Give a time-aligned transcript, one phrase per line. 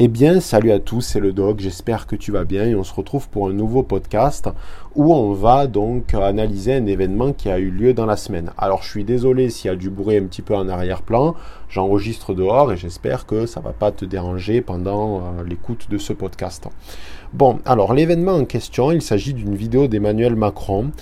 [0.00, 2.84] Eh bien, salut à tous, c'est le Doc, j'espère que tu vas bien et on
[2.84, 4.48] se retrouve pour un nouveau podcast
[4.94, 8.52] où on va donc analyser un événement qui a eu lieu dans la semaine.
[8.56, 11.34] Alors, je suis désolé s'il y a du bruit un petit peu en arrière-plan,
[11.68, 16.12] j'enregistre dehors et j'espère que ça va pas te déranger pendant euh, l'écoute de ce
[16.12, 16.68] podcast.
[17.32, 20.92] Bon, alors l'événement en question, il s'agit d'une vidéo d'Emmanuel Macron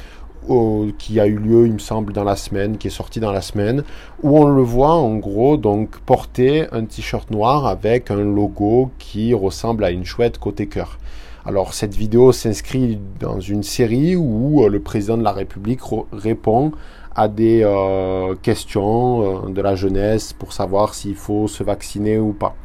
[0.98, 3.42] qui a eu lieu, il me semble, dans la semaine, qui est sorti dans la
[3.42, 3.84] semaine,
[4.22, 9.34] où on le voit en gros donc porter un t-shirt noir avec un logo qui
[9.34, 10.98] ressemble à une chouette côté cœur.
[11.46, 15.78] Alors cette vidéo s'inscrit dans une série où euh, le président de la République
[16.12, 16.72] répond
[17.14, 22.32] à des euh, questions euh, de la jeunesse pour savoir s'il faut se vacciner ou
[22.32, 22.56] pas.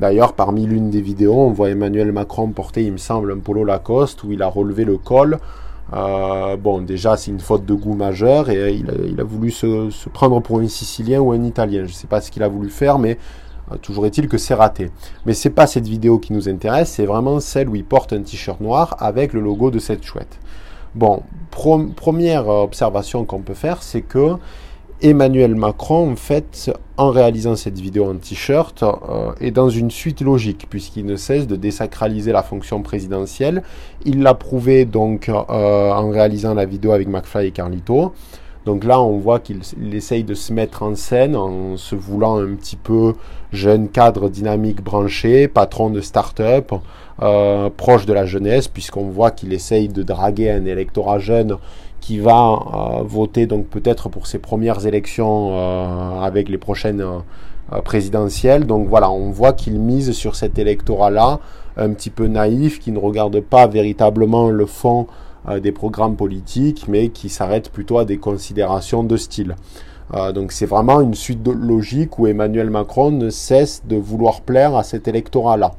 [0.00, 3.64] D'ailleurs, parmi l'une des vidéos, on voit Emmanuel Macron porter, il me semble, un polo
[3.64, 5.38] Lacoste où il a relevé le col
[5.92, 10.40] euh, bon, déjà, c'est une faute de goût majeure et il a, voulu se, prendre
[10.40, 11.80] pour un Sicilien ou un Italien.
[11.80, 13.18] Je ne sais pas ce qu'il a voulu faire, mais
[13.70, 14.90] euh, toujours est-il que c'est raté.
[15.26, 18.22] Mais c'est pas cette vidéo qui nous intéresse, c'est vraiment celle où il porte un
[18.22, 20.38] t-shirt noir avec le logo de cette chouette.
[20.94, 24.36] Bon, première observation qu'on peut faire, c'est que
[25.02, 30.20] Emmanuel Macron, en fait, en réalisant cette vidéo en t-shirt, euh, est dans une suite
[30.20, 33.62] logique, puisqu'il ne cesse de désacraliser la fonction présidentielle.
[34.04, 38.12] Il l'a prouvé donc euh, en réalisant la vidéo avec McFly et Carlito.
[38.64, 39.60] Donc là, on voit qu'il
[39.92, 43.12] essaye de se mettre en scène en se voulant un petit peu
[43.52, 46.72] jeune cadre dynamique branché, patron de start-up,
[47.22, 51.56] euh, proche de la jeunesse, puisqu'on voit qu'il essaye de draguer un électorat jeune
[52.00, 57.04] qui va euh, voter donc peut-être pour ses premières élections euh, avec les prochaines
[57.84, 58.66] présidentielles.
[58.66, 61.40] Donc voilà, on voit qu'il mise sur cet électorat-là,
[61.76, 65.06] un petit peu naïf, qui ne regarde pas véritablement le fond
[65.62, 69.56] des programmes politiques, mais qui s'arrête plutôt à des considérations de style.
[70.34, 74.74] donc c'est vraiment une suite de logique où Emmanuel Macron ne cesse de vouloir plaire
[74.74, 75.72] à cet électorat-là.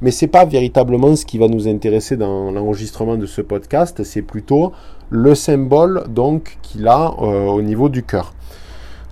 [0.00, 4.22] Mais c'est pas véritablement ce qui va nous intéresser dans l'enregistrement de ce podcast, c'est
[4.22, 4.72] plutôt
[5.10, 8.34] le symbole donc qu'il a euh, au niveau du cœur.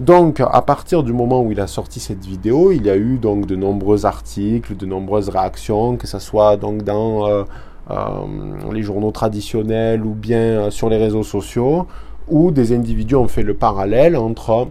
[0.00, 3.19] Donc, à partir du moment où il a sorti cette vidéo, il y a eu
[3.19, 7.44] donc de nombreux articles, de nombreuses réactions, que ce soit donc dans euh, euh,
[7.91, 11.87] les journaux traditionnels ou bien sur les réseaux sociaux,
[12.28, 14.69] où des individus ont fait le parallèle entre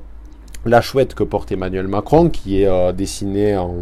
[0.66, 3.76] la chouette que porte Emmanuel Macron, qui est dessinée en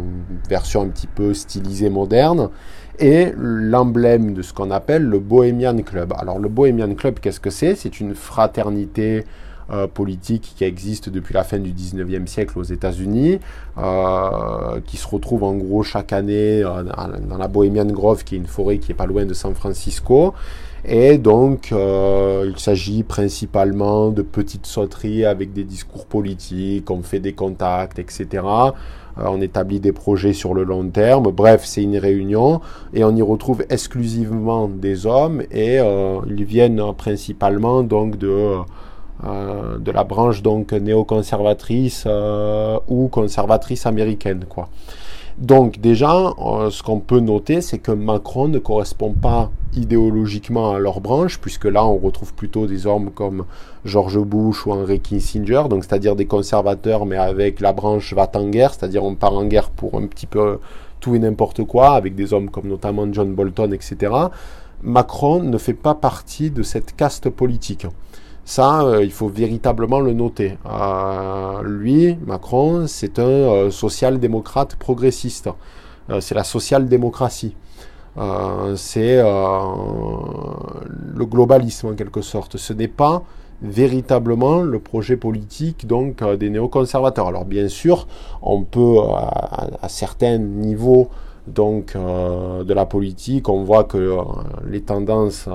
[0.48, 2.50] version un petit peu stylisée moderne,
[2.98, 6.12] et l'emblème de ce qu'on appelle le Bohemian Club.
[6.18, 7.74] Alors le Bohemian Club, qu'est-ce que c'est?
[7.74, 9.24] C'est une fraternité
[9.72, 13.38] euh, politique qui existe depuis la fin du 19e siècle aux États-Unis,
[13.78, 16.82] euh, qui se retrouve en gros chaque année euh,
[17.28, 20.34] dans la Bohemian Grove, qui est une forêt qui est pas loin de San Francisco.
[20.84, 27.34] Et donc, il s'agit principalement de petites sauteries avec des discours politiques, on fait des
[27.34, 28.42] contacts, etc.
[29.18, 31.30] On établit des projets sur le long terme.
[31.32, 32.62] Bref, c'est une réunion
[32.94, 38.56] et on y retrouve exclusivement des hommes et ils viennent principalement donc de
[39.24, 42.06] euh, de la branche donc néoconservatrice
[42.88, 44.68] ou conservatrice américaine quoi.
[45.40, 50.78] Donc déjà, euh, ce qu'on peut noter, c'est que Macron ne correspond pas idéologiquement à
[50.78, 53.44] leur branche, puisque là, on retrouve plutôt des hommes comme
[53.86, 58.48] George Bush ou Henry Kissinger, donc c'est-à-dire des conservateurs, mais avec la branche va en
[58.48, 60.58] guerre, c'est-à-dire on part en guerre pour un petit peu
[61.00, 64.12] tout et n'importe quoi, avec des hommes comme notamment John Bolton, etc.
[64.82, 67.86] Macron ne fait pas partie de cette caste politique.
[68.50, 70.58] Ça, euh, il faut véritablement le noter.
[70.66, 75.48] Euh, lui, Macron, c'est un euh, social-démocrate progressiste.
[76.18, 77.54] c'est la social-démocratie.
[78.74, 79.22] c'est
[81.18, 82.56] le globalisme en quelque sorte.
[82.56, 83.22] Ce n'est pas
[83.62, 87.28] véritablement le projet politique donc des néoconservateurs.
[87.28, 88.08] Alors bien sûr,
[88.42, 88.98] on peut
[89.80, 91.08] à, certains niveaux
[91.46, 94.16] donc de la politique, on voit que
[94.66, 95.48] les tendances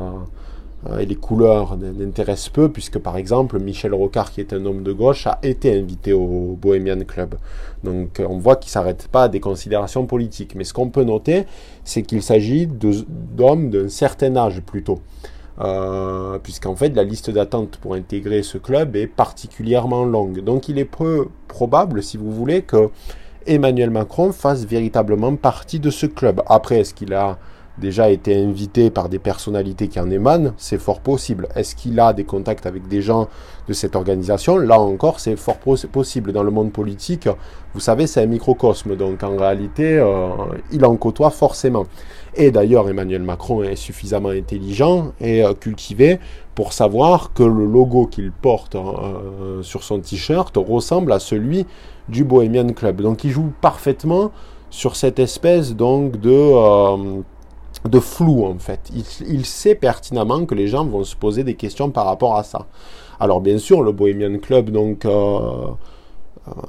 [0.99, 4.93] et les couleurs n'intéressent peu, puisque par exemple Michel Rocard, qui est un homme de
[4.93, 7.35] gauche, a été invité au Bohemian Club.
[7.83, 10.55] Donc on voit qu'il ne s'arrête pas à des considérations politiques.
[10.55, 11.45] Mais ce qu'on peut noter,
[11.83, 14.99] c'est qu'il s'agit d'hommes d'un certain âge plutôt.
[15.61, 20.43] Euh, puisqu'en fait la liste d'attente pour intégrer ce club est particulièrement longue.
[20.43, 22.89] Donc il est peu probable, si vous voulez, que
[23.47, 26.41] Emmanuel Macron fasse véritablement partie de ce club.
[26.47, 27.37] Après, est-ce qu'il a
[27.77, 31.47] déjà été invité par des personnalités qui en émanent, c'est fort possible.
[31.55, 33.27] Est-ce qu'il a des contacts avec des gens
[33.67, 34.57] de cette organisation?
[34.57, 36.31] Là encore, c'est fort possible.
[36.31, 37.27] Dans le monde politique,
[37.73, 40.29] vous savez, c'est un microcosme, donc en réalité, euh,
[40.71, 41.85] il en côtoie forcément.
[42.35, 46.19] Et d'ailleurs, Emmanuel Macron est suffisamment intelligent et euh, cultivé
[46.53, 51.65] pour savoir que le logo qu'il porte euh, sur son t-shirt ressemble à celui
[52.07, 53.01] du Bohemian Club.
[53.01, 54.31] Donc il joue parfaitement
[54.69, 57.23] sur cette espèce donc de
[57.89, 58.91] de flou en fait.
[59.27, 62.65] Il, sait pertinemment que les gens vont se poser des questions par rapport à ça.
[63.19, 65.05] Alors bien sûr, le Bohemian Club donc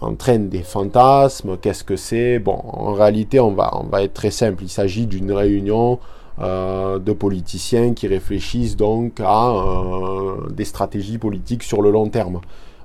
[0.01, 1.57] entraîne des fantasmes.
[1.59, 2.39] Qu'est-ce que c'est?
[2.39, 4.63] Bon, en réalité, on va, on va être très simple.
[4.63, 5.99] Il s'agit d'une réunion
[6.39, 12.41] euh, de politiciens qui réfléchissent donc à euh, des stratégies politiques sur le long terme.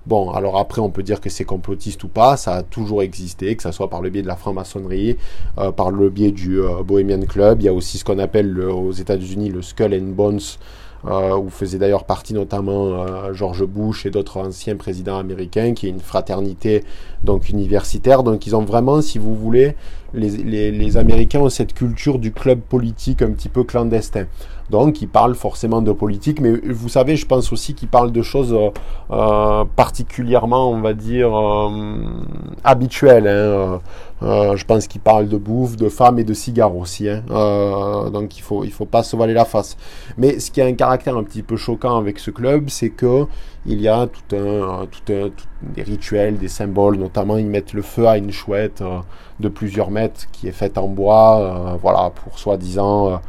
[0.05, 3.55] Bon, alors après, on peut dire que c'est complotiste ou pas, ça a toujours existé,
[3.55, 5.17] que ce soit par le biais de la franc-maçonnerie,
[5.57, 7.61] euh, par le biais du Bohemian Club.
[7.61, 10.39] Il y a aussi ce qu'on appelle aux États-Unis le Skull and Bones
[11.05, 15.87] euh, où faisait d'ailleurs partie notamment euh, George Bush et d'autres anciens présidents américains, qui
[15.87, 16.83] est une fraternité
[17.23, 18.21] donc universitaire.
[18.21, 19.75] Donc ils ont vraiment, si vous voulez,
[20.13, 24.25] les, Américains ont cette culture du club politique un petit peu clandestin.
[24.69, 28.21] Donc, ils parlent forcément de politique, mais vous savez, je pense aussi qu'ils parlent de
[28.21, 28.69] choses euh,
[29.11, 31.69] euh particulièrement, on va dire, euh,
[32.63, 33.27] habituelles.
[33.27, 33.81] Hein.
[34.21, 37.09] Je pense qu'ils parlent de bouffe, de femmes et de cigares aussi.
[37.09, 37.21] Hein.
[38.13, 39.75] donc, il faut, il faut pas se voiler la face.
[40.17, 43.25] Mais ce qui a un caractère un petit peu choquant avec ce club, c'est que
[43.65, 45.29] il y a tout un, tout un,
[45.61, 46.97] des rituels, des symboles.
[46.97, 48.83] Notamment, ils mettent le feu à une chouette
[49.39, 53.21] de plusieurs mètres qui est faite en bois, voilà, pour soi-disant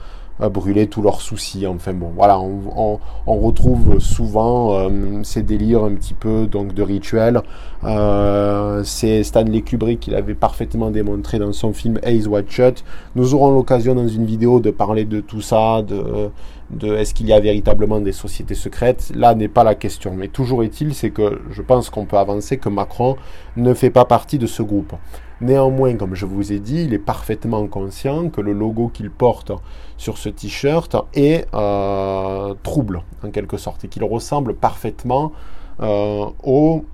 [0.49, 1.67] brûler tous leurs soucis.
[1.67, 7.41] Enfin bon, voilà, on, retrouve souvent euh, ces délires un petit peu donc de rituels.
[7.85, 12.85] Euh, c'est Stanley Kubrick qui l'avait parfaitement démontré dans son film Eyes Wide Shut.
[13.17, 16.31] Nous aurons l'occasion dans une vidéo de parler de tout ça, de,
[16.73, 19.13] de est-ce qu'il y a véritablement des sociétés secrètes.
[19.15, 22.59] Là n'est pas la question, mais toujours est-il, c'est que je pense qu'on peut avancer
[22.59, 23.17] que Macron
[23.57, 24.95] ne fait pas partie de ce groupe.
[25.41, 29.51] Néanmoins, comme je vous ai dit, il est parfaitement conscient que le logo qu'il porte
[29.97, 35.33] sur ce t-shirt est euh, trouble, en quelque sorte, et qu'il ressemble parfaitement
[35.81, 36.85] au,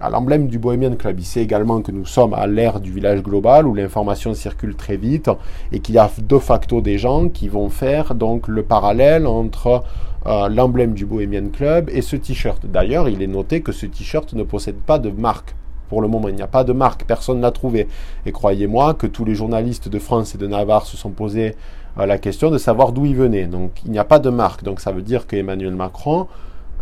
[0.00, 1.20] à l'emblème du Bohemian Club.
[1.20, 4.96] Il sait également que nous sommes à l'ère du village global où l'information circule très
[4.96, 5.30] vite
[5.70, 9.84] et qu'il y a de facto des gens qui vont faire donc le parallèle entre
[10.26, 12.66] euh, l'emblème du Bohemian Club et ce t-shirt.
[12.66, 15.54] D'ailleurs, il est noté que ce t-shirt ne possède pas de marque
[15.88, 16.28] pour le moment.
[16.28, 17.86] Il n'y a pas de marque, personne n'a trouvé.
[18.26, 21.54] Et croyez-moi que tous les journalistes de France et de Navarre se sont posés
[21.98, 23.46] euh, la question de savoir d'où il venait.
[23.46, 24.62] Donc il n'y a pas de marque.
[24.62, 26.26] Donc ça veut dire qu'Emmanuel Macron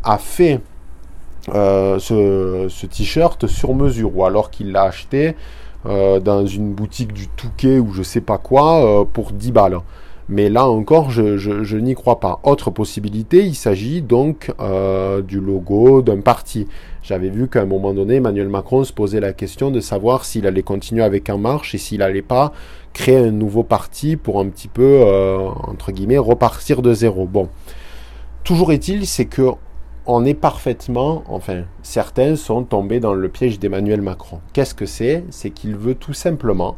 [0.05, 0.61] a fait
[1.49, 5.35] euh, ce, t-shirt sur mesure ou alors qu'il l'a acheté
[5.87, 9.79] euh, dans une boutique du Touquet ou je sais pas quoi pour 10 balles.
[10.31, 12.39] Mais là encore, je, n'y crois pas.
[12.45, 16.69] Autre possibilité, il s'agit donc euh, du logo d'un parti.
[17.03, 20.47] J'avais vu qu'à un moment donné, Emmanuel Macron se posait la question de savoir s'il
[20.47, 22.53] allait continuer avec En Marche et s'il n'allait pas
[22.93, 27.27] créer un nouveau parti pour un petit peu, euh, entre guillemets, repartir de zéro.
[27.27, 27.49] Bon,
[28.45, 29.51] toujours est-il, c'est que
[30.07, 34.41] on est parfaitement, enfin, certains sont tombés dans le piège d'Emmanuel Macron.
[34.53, 35.25] Qu'est-ce que c'est?
[35.31, 36.77] C'est qu'il veut tout simplement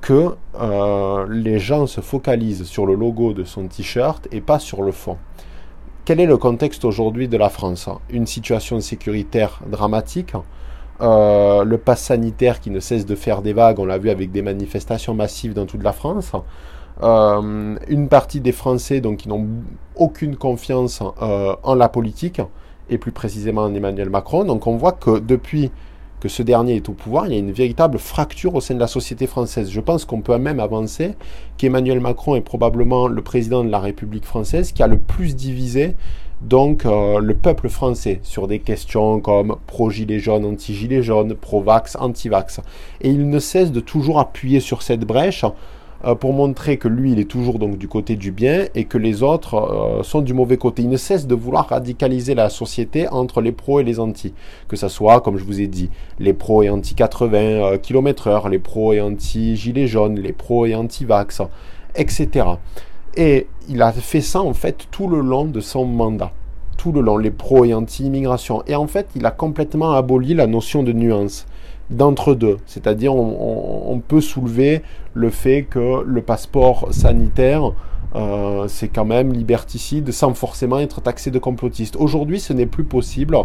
[0.00, 4.82] que euh, les gens se focalisent sur le logo de son t-shirt et pas sur
[4.82, 5.16] le fond.
[6.04, 7.88] Quel est le contexte aujourd'hui de la France?
[8.10, 10.32] Une situation sécuritaire dramatique,
[11.00, 14.32] euh, le pass sanitaire qui ne cesse de faire des vagues, on l'a vu avec
[14.32, 16.32] des manifestations massives dans toute la France,
[17.02, 19.46] euh, une partie des Français donc, qui n'ont
[19.94, 22.40] aucune confiance en la politique,
[22.90, 24.44] et plus précisément en Emmanuel Macron.
[24.44, 25.70] Donc on voit que depuis
[26.20, 28.80] que ce dernier est au pouvoir, il y a une véritable fracture au sein de
[28.80, 29.70] la société française.
[29.70, 31.16] Je pense qu'on peut même avancer
[31.56, 35.96] qu'Emmanuel Macron est probablement le président de la République française qui a le plus divisé
[36.40, 42.60] donc euh, le peuple français sur des questions comme pro-gilet jaune, anti-gilet jaune, pro-vax, anti-vax.
[43.00, 45.44] Et il ne cesse de toujours appuyer sur cette brèche
[46.04, 48.98] euh, pour montrer que lui, il est toujours donc du côté du bien et que
[48.98, 50.82] les autres euh, sont du mauvais côté.
[50.82, 54.34] Il ne cesse de vouloir radicaliser la société entre les pros et les anti.
[54.66, 58.26] Que ce soit, comme je vous ai dit, les pros et anti 80 euh, km
[58.26, 61.42] heure, les pros et anti gilets jaunes, les pros et anti vax,
[61.94, 62.46] etc.
[63.16, 66.32] Et il a fait ça en fait tout le long de son mandat.
[66.78, 68.64] Tout le long, les pros et anti-immigration.
[68.66, 71.46] Et en fait, il a complètement aboli la notion de nuance
[71.92, 72.58] d'entre deux.
[72.66, 74.82] C'est-à-dire, on, peut soulever
[75.14, 77.72] le fait que le passeport sanitaire,
[78.14, 81.96] euh, c'est quand même liberticide sans forcément être taxé de complotiste.
[81.96, 83.36] Aujourd'hui, ce n'est plus possible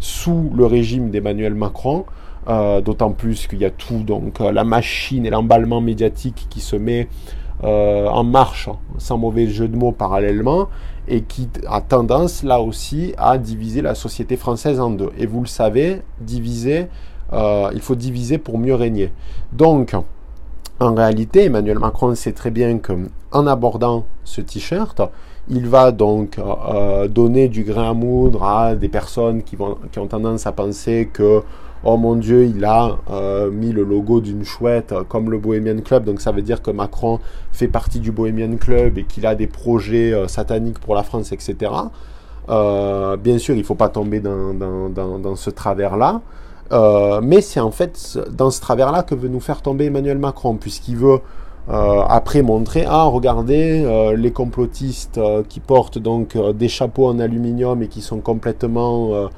[0.00, 2.04] sous le régime d'Emmanuel Macron.
[2.48, 6.60] Euh, d'autant plus qu'il y a tout, donc euh, la machine et l'emballement médiatique qui
[6.60, 7.08] se met
[7.64, 8.68] en marche,
[8.98, 10.66] sans mauvais jeu de mots parallèlement,
[11.06, 15.10] et qui a tendance là aussi à diviser la société française en deux.
[15.16, 16.88] Et vous le savez, diviser,
[17.32, 19.12] euh, il faut diviser pour mieux régner.
[19.52, 19.94] Donc,
[20.80, 25.00] en réalité, Emmanuel Macron sait très bien qu'en abordant ce t-shirt,
[25.48, 29.98] il va donc euh, donner du grain à moudre à des personnes qui, vont, qui
[29.98, 31.42] ont tendance à penser que
[31.84, 35.80] oh mon Dieu, il a euh, mis le logo d'une chouette euh, comme le Bohemian
[35.80, 37.18] Club, donc ça veut dire que Macron
[37.50, 41.32] fait partie du Bohemian Club et qu'il a des projets euh, sataniques pour la France,
[41.32, 41.72] etc.
[42.48, 46.20] bien sûr, il ne faut pas tomber dans ce travers-là.
[46.70, 50.96] Mais c'est en fait dans ce travers-là que veut nous faire tomber Emmanuel Macron, puisqu'il
[50.96, 51.20] veut
[51.68, 58.00] après montrer, ah regardez les complotistes qui portent donc des chapeaux en aluminium et qui
[58.00, 59.28] sont complètement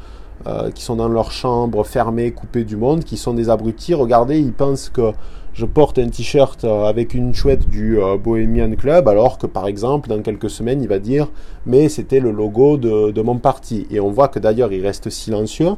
[0.46, 3.94] euh, qui sont dans leur chambre fermée, coupée du monde, qui sont des abrutis.
[3.94, 5.12] Regardez, ils pensent que
[5.54, 9.66] je porte un t-shirt euh, avec une chouette du euh, Bohemian Club, alors que par
[9.66, 11.28] exemple, dans quelques semaines, il va dire
[11.64, 13.86] mais c'était le logo de, de, mon parti.
[13.90, 15.70] Et on voit que d'ailleurs, il reste silencieux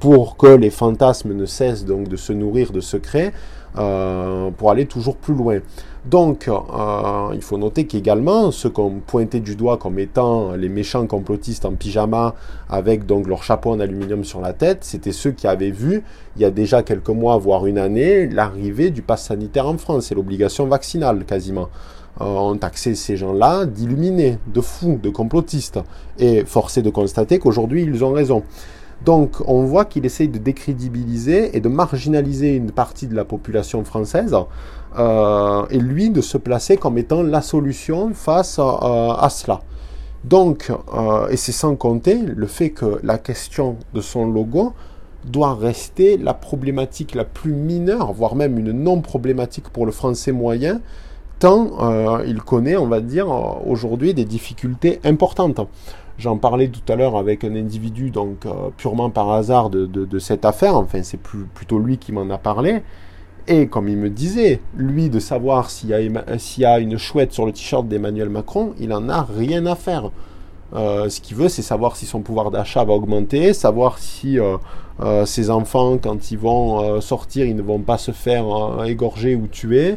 [0.00, 3.32] pour que les fantasmes ne cessent donc de se nourrir de secrets
[3.74, 5.58] pour aller toujours plus loin.
[6.04, 6.54] Donc, euh,
[7.32, 11.72] il faut noter qu'également, ceux qu'on pointait du doigt comme étant les méchants complotistes en
[11.72, 12.34] pyjama
[12.68, 16.02] avec donc leur chapeau en aluminium sur la tête, c'était ceux qui avaient vu,
[16.36, 20.12] il y a déjà quelques mois, voire une année, l'arrivée du pass sanitaire en France
[20.12, 21.68] et l'obligation vaccinale quasiment.
[22.20, 25.80] Euh, on taxé ces gens-là d'illuminés, de fous, de complotistes.
[26.18, 28.42] Et forcé de constater qu'aujourd'hui, ils ont raison.
[29.04, 33.84] Donc on voit qu'il essaye de décrédibiliser et de marginaliser une partie de la population
[33.84, 34.34] française
[34.98, 39.60] euh, et lui de se placer comme étant la solution face à cela.
[40.24, 44.72] Donc, euh, et c'est sans compter le fait que la question de son logo
[45.26, 50.80] doit rester la problématique la plus mineure, voire même une non-problématique pour le français moyen,
[51.40, 53.28] tant euh, il connaît, on va dire,
[53.66, 55.60] aujourd'hui des difficultés importantes.
[56.18, 60.44] J'en parlais tout à l'heure avec un individu, donc euh, purement par hasard de, cette
[60.44, 62.82] affaire, enfin c'est plutôt lui qui m'en a parlé.
[63.46, 67.44] Et comme il me disait, lui de savoir s'il y, y, a une chouette sur
[67.44, 70.10] le t-shirt d'Emmanuel Macron, il en a rien à faire.
[70.74, 74.56] Euh, ce qu'il veut, c'est savoir si son pouvoir d'achat va augmenter, savoir si euh,
[75.00, 78.44] euh, ses enfants, quand ils vont sortir, ils ne vont pas se faire
[78.84, 79.96] égorger ou tuer.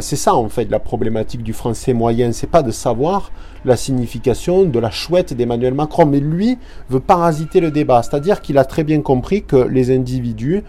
[0.00, 2.32] c'est ça, en fait, la problématique du français moyen.
[2.32, 3.30] C'est pas de savoir
[3.64, 6.58] la signification de la chouette d'Emmanuel Macron, mais lui
[6.90, 8.02] veut parasiter le débat.
[8.02, 10.62] C'est-à-dire qu'il a très bien compris que les individus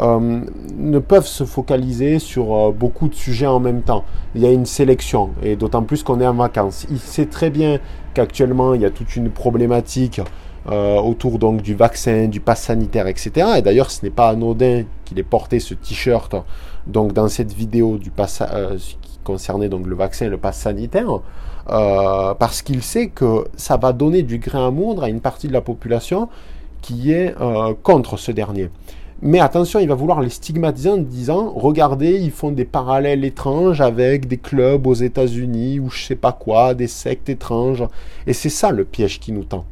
[0.00, 0.40] euh,
[0.76, 4.04] ne peuvent se focaliser sur euh, beaucoup de sujets en même temps.
[4.34, 6.86] Il y a une sélection, et d'autant plus qu'on est en vacances.
[6.90, 7.78] Il sait très bien
[8.12, 10.20] qu'actuellement, il y a toute une problématique
[10.68, 13.46] euh, autour donc du vaccin, du pass sanitaire, etc.
[13.58, 16.34] Et d'ailleurs, ce n'est pas anodin qu'il ait porté ce t-shirt
[16.88, 18.42] donc dans cette vidéo du pass,
[19.00, 21.20] qui concernait donc le vaccin, le pass sanitaire,
[21.66, 25.52] parce qu'il sait que ça va donner du grain à moudre à une partie de
[25.52, 26.28] la population
[26.82, 27.34] qui est
[27.82, 28.68] contre ce dernier.
[29.22, 33.80] Mais attention, il va vouloir les stigmatiser en disant regardez, ils font des parallèles étranges
[33.80, 37.84] avec des clubs aux États-Unis ou je sais pas quoi, des sectes étranges.
[38.26, 39.64] Et c'est ça le piège qui nous tend.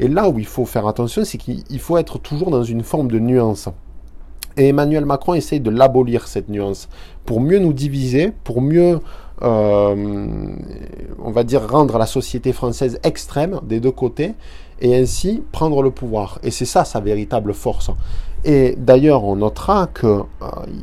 [0.00, 3.10] Et là où il faut faire attention, c'est qu'il faut être toujours dans une forme
[3.10, 3.68] de nuance.
[4.56, 6.88] Et Emmanuel Macron essaye de l'abolir, cette nuance,
[7.24, 8.98] pour mieux nous diviser, pour mieux,
[9.42, 10.26] euh,
[11.22, 14.34] on va dire, rendre la société française extrême des deux côtés,
[14.80, 16.38] et ainsi prendre le pouvoir.
[16.42, 17.90] Et c'est ça sa véritable force.
[18.44, 20.22] Et d'ailleurs, on notera que euh,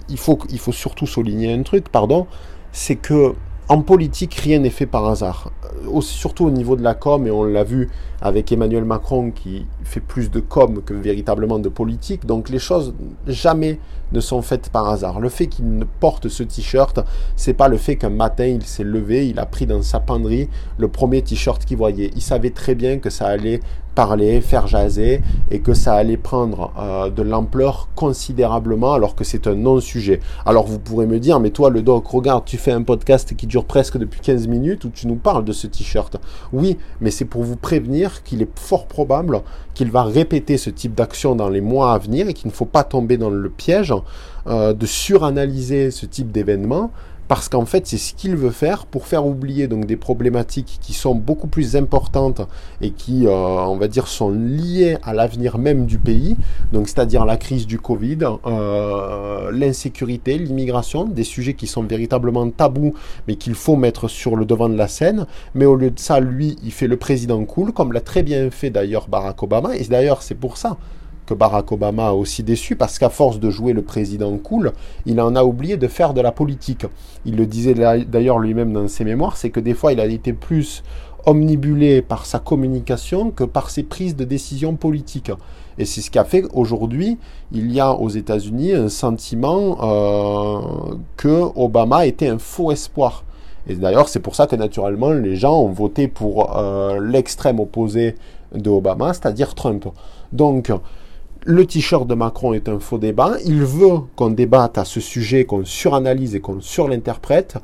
[0.10, 2.28] il, faut, il faut surtout souligner un truc, pardon,
[2.72, 3.34] c'est que
[3.68, 5.52] en politique, rien n'est fait par hasard.
[5.88, 7.90] Euh, surtout au niveau de la com, et on l'a vu
[8.22, 12.26] avec Emmanuel Macron qui fait plus de com que véritablement de politique.
[12.28, 12.94] Donc les choses
[13.26, 13.80] jamais
[14.12, 15.20] ne sont faites par hasard.
[15.20, 15.66] Le fait qu'il
[16.00, 17.00] porte ce t-shirt,
[17.36, 20.48] c'est pas le fait qu'un matin il s'est levé, il a pris dans sa penderie
[20.78, 22.12] le premier t-shirt qu'il voyait.
[22.16, 23.62] Il savait très bien que ça allait
[23.96, 29.48] parler, faire jaser et que ça allait prendre euh, de l'ampleur considérablement alors que c'est
[29.48, 30.20] un non-sujet.
[30.46, 33.48] Alors vous pourrez me dire, mais toi le doc, regarde, tu fais un podcast qui
[33.48, 36.18] dure presque depuis 15 minutes où tu nous parles de ce t-shirt.
[36.54, 39.42] Oui, mais c'est pour vous prévenir qu'il est fort probable
[39.74, 42.66] qu'il va répéter ce type d'action dans les mois à venir et qu'il ne faut
[42.66, 43.94] pas tomber dans le piège
[44.48, 46.92] euh, de suranalyser ce type d'événement
[47.28, 50.94] parce qu'en fait c'est ce qu'il veut faire pour faire oublier donc des problématiques qui
[50.94, 52.42] sont beaucoup plus importantes
[52.82, 56.36] et qui euh, on va dire sont liées à l'avenir même du pays.
[56.72, 62.94] Donc c'est-à-dire la crise du Covid euh, l'insécurité l'immigration des sujets qui sont véritablement tabous
[63.28, 65.26] mais qu'il faut mettre sur le devant de la scène.
[65.54, 68.50] Mais au lieu de ça lui il fait le président cool comme l'a très bien
[68.52, 69.76] fait d'ailleurs Barack Obama.
[69.76, 70.78] Et d'ailleurs c'est pour ça
[71.26, 74.74] que Barack Obama a aussi déçu parce qu'à force de jouer le président cool,
[75.06, 76.86] il en a oublié de faire de la politique.
[77.26, 77.74] Il le disait
[78.06, 80.84] d'ailleurs lui-même dans ses mémoires, c'est que des fois il a été plus
[81.26, 85.32] omnibulé par sa communication que par ses prises de décision politiques.
[85.78, 87.18] Et c'est ce qui a fait qu'aujourd'hui,
[87.52, 93.24] il y a aux États-Unis un sentiment euh, que Obama était un faux espoir.
[93.68, 98.16] Et d'ailleurs, c'est pour ça que naturellement, les gens ont voté pour euh, l'extrême opposé
[98.54, 99.88] de Obama, c'est-à-dire Trump.
[100.32, 100.72] Donc,
[101.46, 103.36] le t-shirt de Macron est un faux débat.
[103.46, 107.58] Il veut qu'on débatte à ce sujet, qu'on suranalyse et qu'on surinterprète.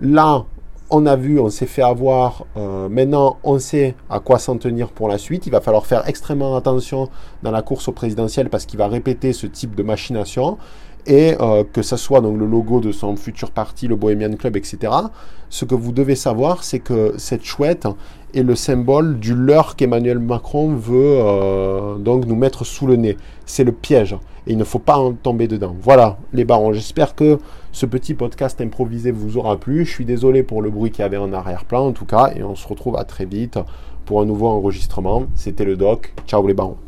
[0.00, 0.44] Là,
[0.90, 2.46] on a vu, on s'est fait avoir.
[2.56, 5.46] Euh, maintenant, on sait à quoi s'en tenir pour la suite.
[5.46, 7.08] Il va falloir faire extrêmement attention
[7.44, 10.58] dans la course au présidentiel parce qu'il va répéter ce type de machination
[11.08, 14.56] et euh, que ce soit donc le logo de son futur parti, le Bohemian Club,
[14.56, 14.92] etc.
[15.48, 17.88] Ce que vous devez savoir, c'est que cette chouette
[18.34, 23.16] est le symbole du leurre qu'Emmanuel Macron veut euh, donc nous mettre sous le nez.
[23.46, 25.74] C'est le piège et il ne faut pas en tomber dedans.
[25.80, 27.38] Voilà les barons, j'espère que
[27.72, 29.86] ce petit podcast improvisé vous aura plu.
[29.86, 32.42] Je suis désolé pour le bruit qu'il y avait en arrière-plan en tout cas et
[32.42, 33.58] on se retrouve à très vite
[34.04, 35.24] pour un nouveau enregistrement.
[35.34, 36.12] C'était le doc.
[36.26, 36.87] Ciao les barons.